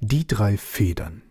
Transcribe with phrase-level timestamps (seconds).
[0.00, 1.22] Die drei Federn.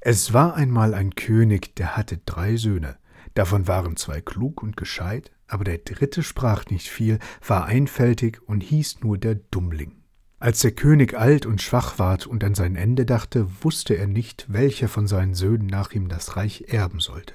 [0.00, 2.98] Es war einmal ein König, der hatte drei Söhne.
[3.34, 8.62] Davon waren zwei klug und gescheit, aber der dritte sprach nicht viel, war einfältig und
[8.62, 10.02] hieß nur der Dummling.
[10.40, 14.46] Als der König alt und schwach ward und an sein Ende dachte, wusste er nicht,
[14.48, 17.34] welcher von seinen Söhnen nach ihm das Reich erben sollte.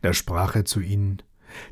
[0.00, 1.22] Da sprach er zu ihnen,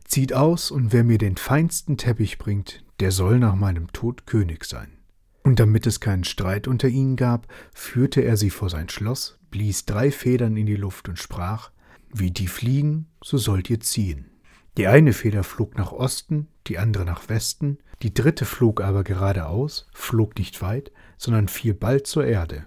[0.05, 4.67] Zieht aus, und wer mir den feinsten Teppich bringt, der soll nach meinem Tod König
[4.67, 4.99] sein.
[5.43, 9.85] Und damit es keinen Streit unter ihnen gab, führte er sie vor sein Schloss, blies
[9.85, 11.71] drei Federn in die Luft und sprach,
[12.13, 14.31] Wie die fliegen, so sollt ihr ziehen.
[14.79, 19.87] Die eine Feder flog nach Osten, die andere nach Westen, die dritte flog aber geradeaus,
[19.93, 22.65] flog nicht weit, sondern fiel bald zur Erde.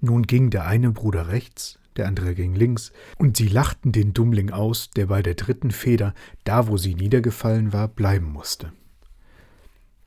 [0.00, 4.50] Nun ging der eine Bruder rechts, der andere ging links, und sie lachten den Dummling
[4.50, 6.14] aus, der bei der dritten Feder,
[6.44, 8.72] da wo sie niedergefallen war, bleiben musste.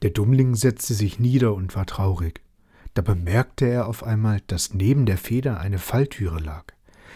[0.03, 2.41] Der Dummling setzte sich nieder und war traurig.
[2.93, 6.65] Da bemerkte er auf einmal, dass neben der Feder eine Falltüre lag.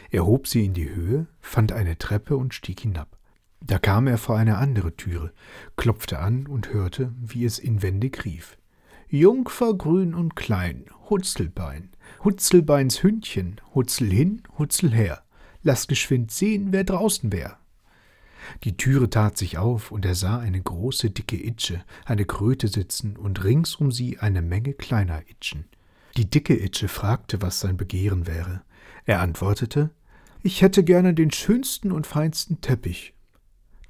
[0.10, 3.18] Er hob sie in die Höhe, fand eine Treppe und stieg hinab.
[3.60, 5.34] Da kam er vor eine andere Türe,
[5.76, 8.58] klopfte an und hörte, wie es inwendig rief.
[9.10, 11.90] Jungfer grün und klein, Hutzelbein,
[12.24, 15.24] Hutzelbeins Hündchen, Hutzel hin, Hutzel her,
[15.62, 17.58] lass geschwind sehen, wer draußen wär.
[18.64, 23.18] Die Türe tat sich auf, und er sah eine große, dicke Itsche, eine Kröte sitzen
[23.18, 25.66] und rings um sie eine Menge kleiner Itschen.
[26.18, 28.62] Die dicke Itsche fragte, was sein Begehren wäre.
[29.06, 29.92] Er antwortete,
[30.44, 33.14] ich hätte gerne den schönsten und feinsten Teppich.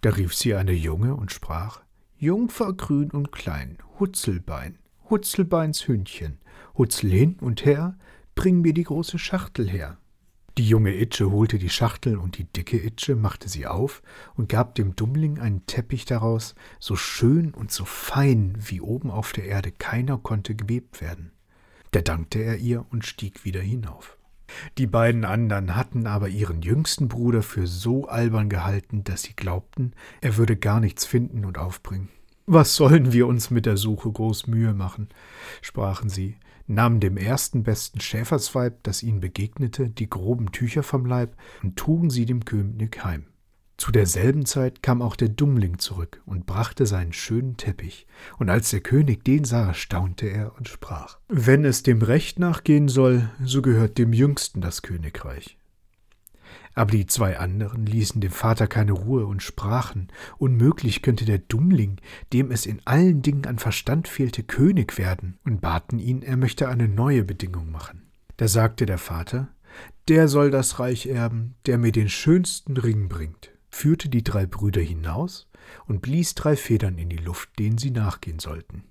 [0.01, 1.81] Da rief sie eine Junge und sprach,
[2.17, 4.77] Jungfer grün und klein, Hutzelbein,
[5.09, 6.39] Hutzelbeins Hündchen,
[6.77, 7.97] Hutzel hin und her,
[8.35, 9.97] bring mir die große Schachtel her.
[10.57, 14.01] Die junge Itsche holte die Schachtel und die dicke Itsche machte sie auf
[14.35, 19.33] und gab dem Dummling einen Teppich daraus, so schön und so fein, wie oben auf
[19.33, 21.31] der Erde keiner konnte gewebt werden.
[21.91, 24.17] Da dankte er ihr und stieg wieder hinauf.
[24.79, 29.93] Die beiden anderen hatten aber ihren jüngsten Bruder für so albern gehalten, dass sie glaubten,
[30.21, 32.09] er würde gar nichts finden und aufbringen.
[32.47, 35.09] Was sollen wir uns mit der Suche groß Mühe machen?
[35.61, 41.35] sprachen sie, nahmen dem ersten besten Schäfersweib, das ihnen begegnete, die groben Tücher vom Leib
[41.63, 43.25] und trugen sie dem König heim.
[43.77, 48.07] Zu derselben Zeit kam auch der Dummling zurück und brachte seinen schönen Teppich,
[48.39, 52.87] und als der König den sah, staunte er und sprach Wenn es dem Recht nachgehen
[52.87, 55.57] soll, so gehört dem Jüngsten das Königreich.
[56.73, 61.97] Aber die zwei anderen ließen dem Vater keine Ruhe und sprachen, unmöglich könnte der Dummling,
[62.33, 66.69] dem es in allen Dingen an Verstand fehlte, König werden, und baten ihn, er möchte
[66.69, 68.03] eine neue Bedingung machen.
[68.37, 69.49] Da sagte der Vater,
[70.07, 74.81] der soll das Reich erben, der mir den schönsten Ring bringt, führte die drei Brüder
[74.81, 75.49] hinaus
[75.85, 78.83] und blies drei Federn in die Luft, denen sie nachgehen sollten.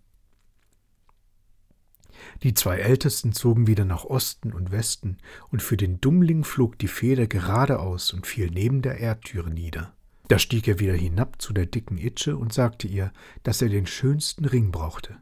[2.43, 5.19] Die zwei Ältesten zogen wieder nach Osten und Westen,
[5.51, 9.95] und für den Dummling flog die Feder geradeaus und fiel neben der Erdtüre nieder.
[10.29, 13.87] Da stieg er wieder hinab zu der dicken Itsche und sagte ihr, dass er den
[13.87, 15.17] schönsten Ring brauchte.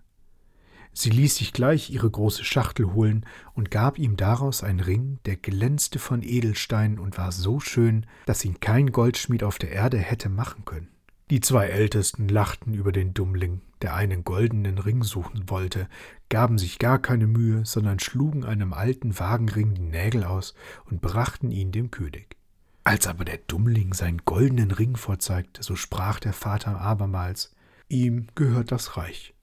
[0.97, 5.36] Sie ließ sich gleich ihre große Schachtel holen und gab ihm daraus einen Ring, der
[5.36, 10.28] glänzte von Edelsteinen und war so schön, dass ihn kein Goldschmied auf der Erde hätte
[10.28, 10.94] machen können.
[11.30, 15.88] Die zwei Ältesten lachten über den Dummling, der einen goldenen Ring suchen wollte,
[16.28, 20.54] gaben sich gar keine Mühe, sondern schlugen einem alten Wagenring die Nägel aus
[20.84, 22.36] und brachten ihn dem König.
[22.84, 27.54] Als aber der Dummling seinen goldenen Ring vorzeigte, so sprach der Vater abermals,
[27.88, 29.34] ihm gehört das Reich.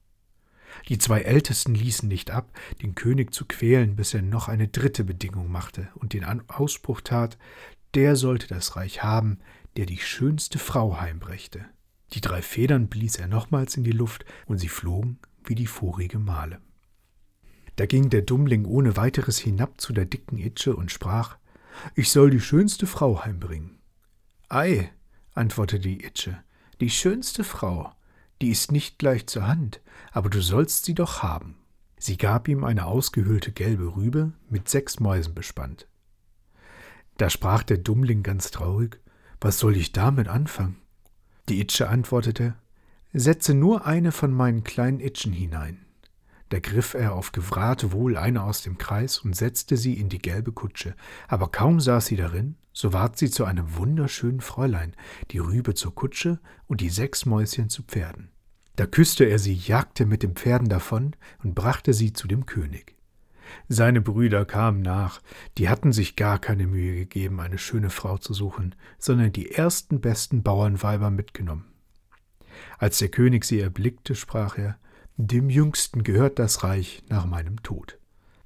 [0.87, 2.49] Die zwei Ältesten ließen nicht ab,
[2.83, 7.39] den König zu quälen, bis er noch eine dritte Bedingung machte und den Ausspruch tat,
[7.95, 9.39] der sollte das Reich haben,
[9.77, 11.65] der die schönste Frau heimbrächte.
[12.13, 16.19] Die drei Federn blies er nochmals in die Luft, und sie flogen wie die vorige
[16.19, 16.61] Male.
[17.77, 21.37] Da ging der Dummling ohne weiteres hinab zu der dicken Itsche und sprach,
[21.95, 23.79] ich soll die schönste Frau heimbringen.
[24.49, 24.91] Ei,
[25.33, 26.43] antwortete die Itsche,
[26.81, 27.91] die schönste Frau,
[28.41, 29.81] die ist nicht gleich zur Hand,
[30.11, 31.55] aber du sollst sie doch haben.
[31.97, 35.87] Sie gab ihm eine ausgehöhlte gelbe Rübe mit sechs Mäusen bespannt.
[37.17, 38.99] Da sprach der Dummling ganz traurig,
[39.39, 40.77] was soll ich damit anfangen?
[41.49, 42.55] Die Itsche antwortete,
[43.13, 45.85] Setze nur eine von meinen kleinen Itschen hinein.
[46.47, 50.19] Da griff er auf Gewrate wohl eine aus dem Kreis und setzte sie in die
[50.19, 50.95] gelbe Kutsche,
[51.27, 54.95] aber kaum saß sie darin, so ward sie zu einem wunderschönen Fräulein,
[55.31, 58.29] die Rübe zur Kutsche und die sechs Mäuschen zu Pferden.
[58.77, 62.95] Da küsste er sie, jagte mit den Pferden davon und brachte sie zu dem König.
[63.67, 65.21] Seine Brüder kamen nach,
[65.57, 70.01] die hatten sich gar keine Mühe gegeben, eine schöne Frau zu suchen, sondern die ersten
[70.01, 71.65] besten Bauernweiber mitgenommen.
[72.77, 74.77] Als der König sie erblickte, sprach er
[75.17, 77.97] Dem Jüngsten gehört das Reich nach meinem Tod.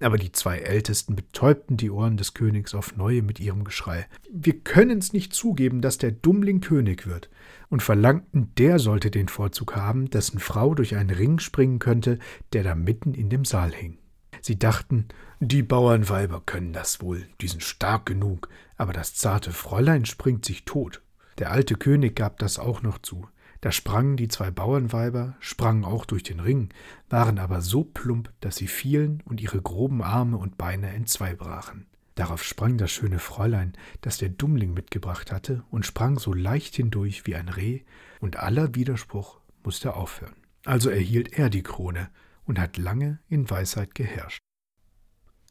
[0.01, 4.07] Aber die zwei Ältesten betäubten die Ohren des Königs auf neue mit ihrem Geschrei.
[4.29, 7.29] Wir können's nicht zugeben, dass der Dummling König wird,
[7.69, 12.19] und verlangten, der sollte den Vorzug haben, dessen Frau durch einen Ring springen könnte,
[12.53, 13.97] der da mitten in dem Saal hing.
[14.45, 15.07] Sie dachten,
[15.39, 18.47] die Bauernweiber können das wohl, die sind stark genug,
[18.77, 21.01] aber das zarte Fräulein springt sich tot.
[21.39, 23.27] Der alte König gab das auch noch zu.
[23.61, 26.69] Da sprangen die zwei Bauernweiber, sprangen auch durch den Ring,
[27.09, 31.87] waren aber so plump, dass sie fielen und ihre groben Arme und Beine entzwei brachen.
[32.13, 37.25] Darauf sprang das schöne Fräulein, das der Dummling mitgebracht hatte, und sprang so leicht hindurch
[37.25, 37.81] wie ein Reh,
[38.19, 40.35] und aller Widerspruch musste aufhören.
[40.65, 42.09] Also erhielt er die Krone
[42.45, 44.41] und hat lange in Weisheit geherrscht.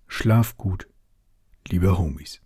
[0.06, 0.88] Schlaf gut,
[1.69, 2.41] lieber Homies.